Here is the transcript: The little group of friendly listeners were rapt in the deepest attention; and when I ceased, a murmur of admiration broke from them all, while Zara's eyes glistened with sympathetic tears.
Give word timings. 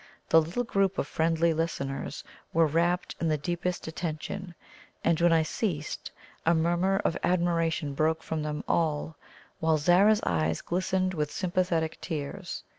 The 0.29 0.41
little 0.41 0.63
group 0.63 0.97
of 0.97 1.05
friendly 1.05 1.53
listeners 1.53 2.23
were 2.53 2.65
rapt 2.65 3.15
in 3.21 3.27
the 3.27 3.37
deepest 3.37 3.85
attention; 3.87 4.55
and 5.03 5.21
when 5.21 5.31
I 5.31 5.43
ceased, 5.43 6.09
a 6.43 6.55
murmur 6.55 6.99
of 7.05 7.15
admiration 7.23 7.93
broke 7.93 8.23
from 8.23 8.41
them 8.41 8.63
all, 8.67 9.15
while 9.59 9.77
Zara's 9.77 10.21
eyes 10.23 10.61
glistened 10.61 11.13
with 11.13 11.29
sympathetic 11.31 12.01
tears. 12.01 12.63